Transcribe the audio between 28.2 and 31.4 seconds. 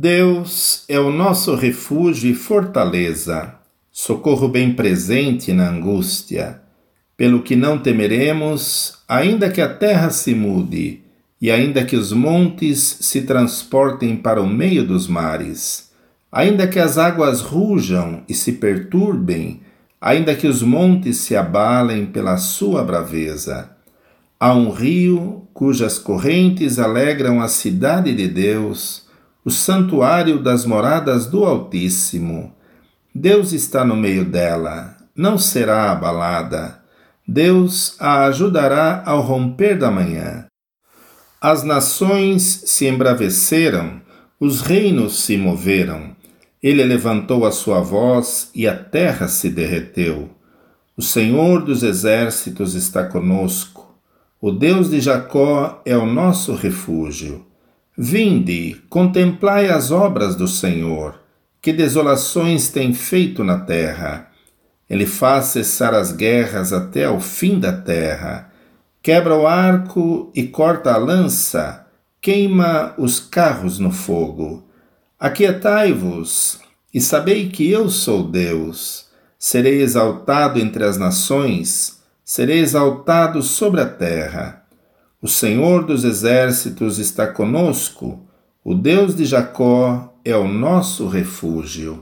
Deus o santuário das moradas